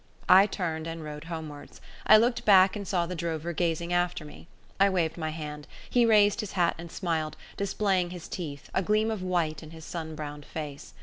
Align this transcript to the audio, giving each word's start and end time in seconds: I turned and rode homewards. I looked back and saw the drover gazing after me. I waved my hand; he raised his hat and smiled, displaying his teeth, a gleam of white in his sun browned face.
I 0.27 0.47
turned 0.47 0.87
and 0.87 1.03
rode 1.03 1.25
homewards. 1.25 1.79
I 2.07 2.17
looked 2.17 2.43
back 2.43 2.75
and 2.75 2.87
saw 2.87 3.05
the 3.05 3.13
drover 3.13 3.53
gazing 3.53 3.93
after 3.93 4.25
me. 4.25 4.47
I 4.79 4.89
waved 4.89 5.15
my 5.15 5.29
hand; 5.29 5.67
he 5.87 6.07
raised 6.07 6.39
his 6.39 6.53
hat 6.53 6.73
and 6.79 6.91
smiled, 6.91 7.37
displaying 7.55 8.09
his 8.09 8.27
teeth, 8.27 8.71
a 8.73 8.81
gleam 8.81 9.11
of 9.11 9.21
white 9.21 9.61
in 9.61 9.69
his 9.69 9.85
sun 9.85 10.15
browned 10.15 10.43
face. 10.47 10.95